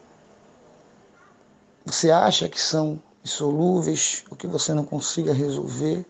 [1.84, 6.06] você acha que são insolúveis, ou que você não consiga resolver,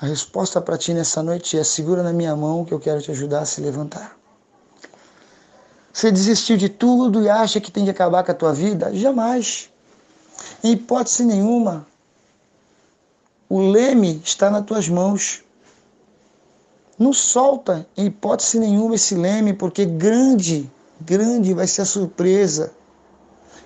[0.00, 3.10] a resposta para ti nessa noite é: segura na minha mão que eu quero te
[3.10, 4.16] ajudar a se levantar.
[5.92, 8.94] Você desistiu de tudo e acha que tem que acabar com a tua vida?
[8.94, 9.68] Jamais.
[10.62, 11.84] Em hipótese nenhuma.
[13.48, 15.42] O leme está nas tuas mãos.
[16.96, 22.72] Não solta em hipótese nenhuma esse leme, porque grande, grande vai ser a surpresa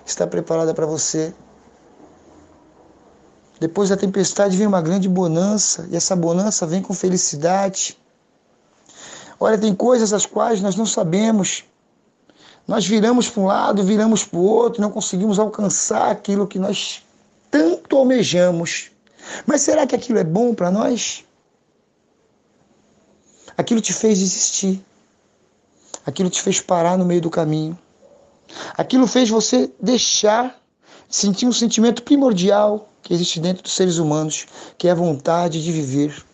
[0.03, 1.33] que está preparada para você.
[3.63, 7.97] Depois da tempestade vem uma grande bonança, e essa bonança vem com felicidade.
[9.39, 11.63] Olha, tem coisas as quais nós não sabemos.
[12.67, 17.03] Nós viramos para um lado, viramos para o outro, não conseguimos alcançar aquilo que nós
[17.49, 18.91] tanto almejamos.
[19.45, 21.23] Mas será que aquilo é bom para nós?
[23.57, 24.83] Aquilo te fez desistir.
[26.05, 27.79] Aquilo te fez parar no meio do caminho.
[28.77, 30.53] Aquilo fez você deixar,
[31.09, 34.47] sentir um sentimento primordial que existe dentro dos seres humanos,
[34.77, 36.25] que é a vontade de viver.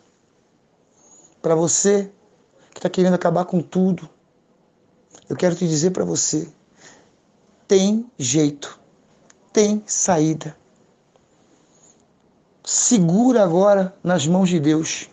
[1.42, 2.12] Para você
[2.72, 4.08] que está querendo acabar com tudo,
[5.28, 6.48] eu quero te dizer para você:
[7.68, 8.80] tem jeito,
[9.52, 10.56] tem saída.
[12.64, 15.10] Segura agora nas mãos de Deus.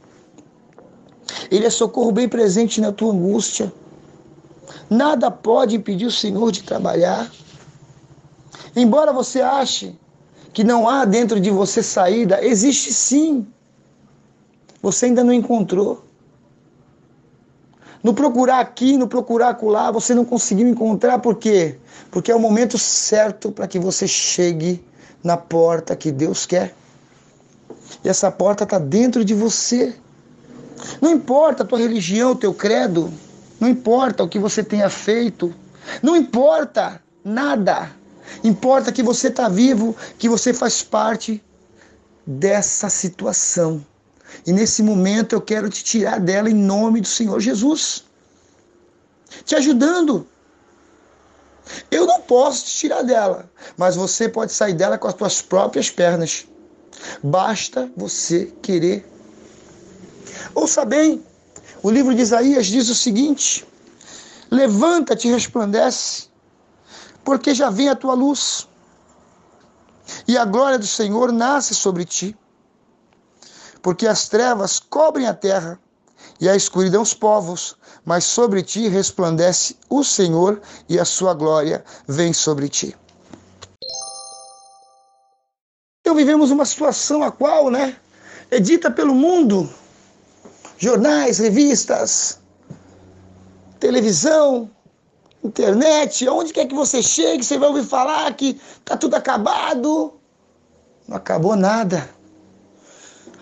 [1.50, 3.72] Ele é socorro bem presente na tua angústia.
[4.90, 7.30] Nada pode impedir o Senhor de trabalhar.
[8.74, 9.98] Embora você ache
[10.56, 13.46] que não há dentro de você saída, existe sim.
[14.80, 16.02] Você ainda não encontrou.
[18.02, 21.76] No procurar aqui, no procurar acolá, você não conseguiu encontrar, por quê?
[22.10, 24.82] Porque é o momento certo para que você chegue
[25.22, 26.74] na porta que Deus quer.
[28.02, 29.94] E essa porta está dentro de você.
[31.02, 33.12] Não importa a tua religião, o teu credo,
[33.60, 35.54] não importa o que você tenha feito,
[36.02, 37.90] não importa nada.
[38.42, 41.42] Importa que você está vivo, que você faz parte
[42.26, 43.84] dessa situação.
[44.46, 48.04] E nesse momento eu quero te tirar dela em nome do Senhor Jesus.
[49.44, 50.26] Te ajudando.
[51.90, 55.90] Eu não posso te tirar dela, mas você pode sair dela com as suas próprias
[55.90, 56.46] pernas.
[57.22, 59.06] Basta você querer.
[60.54, 61.24] Ouça bem,
[61.82, 63.66] o livro de Isaías diz o seguinte:
[64.50, 66.28] Levanta-te e resplandece,
[67.26, 68.68] porque já vem a tua luz,
[70.28, 72.36] e a glória do Senhor nasce sobre ti.
[73.82, 75.76] Porque as trevas cobrem a terra,
[76.40, 81.84] e a escuridão os povos, mas sobre ti resplandece o Senhor, e a sua glória
[82.06, 82.96] vem sobre ti.
[86.00, 87.96] Então vivemos uma situação a qual, né,
[88.52, 89.68] é dita pelo mundo,
[90.78, 92.38] jornais, revistas,
[93.80, 94.70] televisão,
[95.46, 100.14] internet, aonde quer que você chegue, você vai ouvir falar que está tudo acabado.
[101.06, 102.08] Não acabou nada.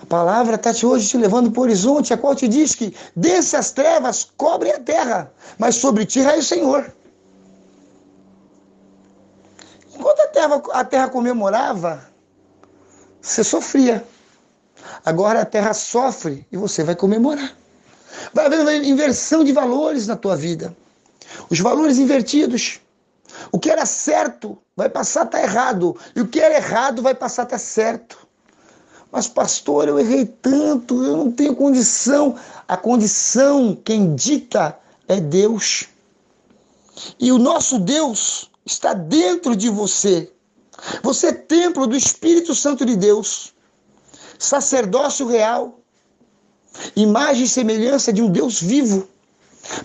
[0.03, 3.73] A palavra está hoje te levando para o horizonte, a qual te diz que dessas
[3.73, 6.93] trevas cobrem a terra, mas sobre ti raio o Senhor.
[9.95, 12.07] Enquanto a terra, a terra comemorava,
[13.21, 14.05] você sofria.
[15.05, 17.57] Agora a terra sofre e você vai comemorar.
[18.35, 20.77] Vai haver uma inversão de valores na tua vida
[21.50, 22.81] os valores invertidos.
[23.50, 27.14] O que era certo vai passar a estar errado, e o que era errado vai
[27.14, 28.26] passar a estar certo.
[29.11, 32.37] Mas, pastor, eu errei tanto, eu não tenho condição.
[32.67, 34.76] A condição, quem dita
[35.06, 35.87] é Deus.
[37.19, 40.32] E o nosso Deus está dentro de você.
[41.02, 43.55] Você é templo do Espírito Santo de Deus,
[44.38, 45.79] sacerdócio real,
[46.97, 49.08] imagem e semelhança de um Deus vivo.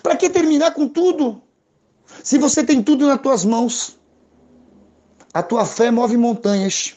[0.01, 1.41] Para que terminar com tudo?
[2.23, 3.97] Se você tem tudo nas tuas mãos,
[5.33, 6.95] a tua fé move montanhas.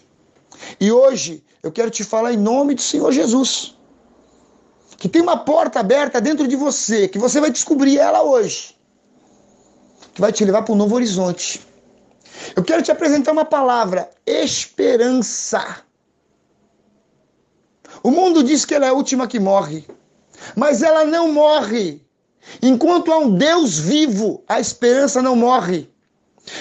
[0.80, 3.76] E hoje eu quero te falar em nome do Senhor Jesus.
[4.96, 8.76] Que tem uma porta aberta dentro de você, que você vai descobrir ela hoje.
[10.14, 11.60] Que vai te levar para um novo horizonte.
[12.54, 15.84] Eu quero te apresentar uma palavra: esperança.
[18.02, 19.86] O mundo diz que ela é a última que morre,
[20.56, 22.04] mas ela não morre.
[22.60, 25.90] Enquanto há um Deus vivo, a esperança não morre.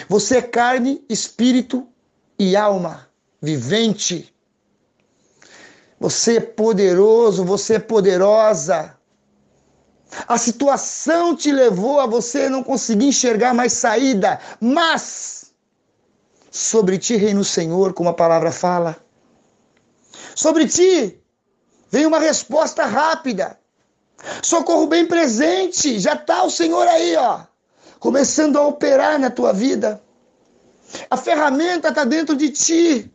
[0.08, 1.88] Você é carne, espírito
[2.38, 3.08] e alma
[3.42, 4.34] vivente.
[6.00, 8.98] Você é poderoso, você é poderosa.
[10.28, 15.54] A situação te levou a você não conseguir enxergar mais saída, mas
[16.50, 18.98] sobre ti reina o Senhor, como a palavra fala.
[20.36, 21.22] Sobre ti
[21.90, 23.58] vem uma resposta rápida.
[24.42, 27.42] Socorro bem presente, já está o Senhor aí, ó,
[28.00, 30.02] começando a operar na tua vida.
[31.10, 33.12] A ferramenta está dentro de ti.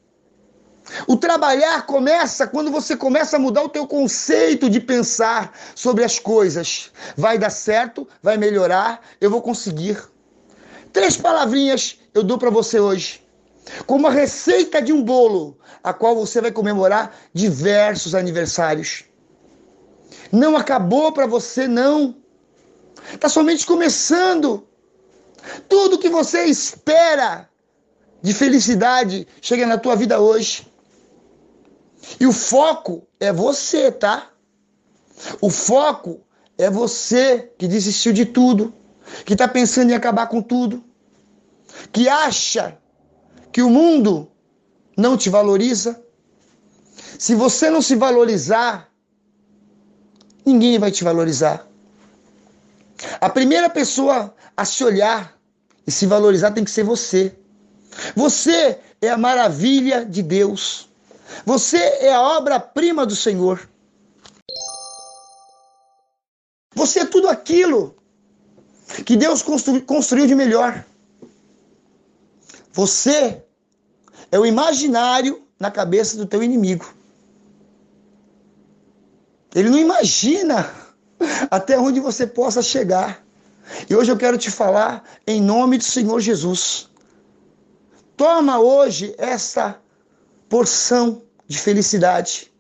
[1.06, 6.18] O trabalhar começa quando você começa a mudar o teu conceito de pensar sobre as
[6.18, 6.92] coisas.
[7.16, 10.00] Vai dar certo, vai melhorar, eu vou conseguir.
[10.92, 13.26] Três palavrinhas eu dou para você hoje.
[13.84, 19.05] Como a receita de um bolo, a qual você vai comemorar diversos aniversários.
[20.32, 22.16] Não acabou para você, não.
[23.12, 24.66] Está somente começando.
[25.68, 27.48] Tudo que você espera
[28.22, 30.66] de felicidade chega na tua vida hoje.
[32.18, 34.30] E o foco é você, tá?
[35.40, 36.20] O foco
[36.58, 38.74] é você que desistiu de tudo,
[39.24, 40.84] que está pensando em acabar com tudo,
[41.92, 42.78] que acha
[43.52, 44.30] que o mundo
[44.96, 46.02] não te valoriza.
[47.18, 48.90] Se você não se valorizar,
[50.46, 51.66] ninguém vai te valorizar.
[53.20, 55.36] A primeira pessoa a se olhar
[55.86, 57.36] e se valorizar tem que ser você.
[58.14, 60.88] Você é a maravilha de Deus.
[61.44, 63.68] Você é a obra-prima do Senhor.
[66.74, 67.96] Você é tudo aquilo
[69.04, 70.84] que Deus construiu de melhor.
[72.72, 73.42] Você
[74.30, 76.95] é o imaginário na cabeça do teu inimigo.
[79.56, 80.70] Ele não imagina
[81.50, 83.24] até onde você possa chegar.
[83.88, 86.90] E hoje eu quero te falar em nome do Senhor Jesus.
[88.18, 89.80] Toma hoje essa
[90.46, 92.52] porção de felicidade.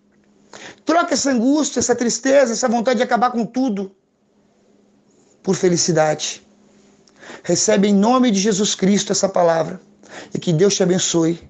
[0.86, 3.94] Troca essa angústia, essa tristeza, essa vontade de acabar com tudo
[5.42, 6.46] por felicidade.
[7.42, 9.82] Recebe em nome de Jesus Cristo essa palavra
[10.32, 11.46] e que Deus te abençoe,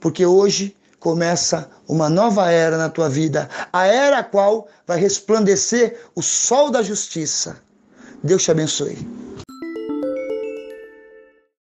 [0.00, 6.00] porque hoje começa uma nova era na tua vida, a era a qual vai resplandecer
[6.14, 7.56] o sol da justiça.
[8.22, 9.25] Deus te abençoe.